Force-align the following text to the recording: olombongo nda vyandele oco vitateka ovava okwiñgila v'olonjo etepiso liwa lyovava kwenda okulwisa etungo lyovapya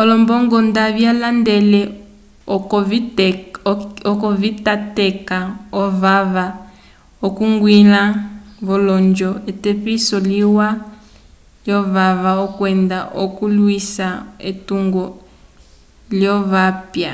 olombongo 0.00 0.56
nda 0.68 0.84
vyandele 0.96 1.80
oco 4.18 4.28
vitateka 4.42 5.38
ovava 5.82 6.46
okwiñgila 7.26 8.02
v'olonjo 8.66 9.30
etepiso 9.50 10.16
liwa 10.30 10.68
lyovava 11.64 12.30
kwenda 12.56 12.98
okulwisa 13.24 14.08
etungo 14.48 15.04
lyovapya 16.18 17.12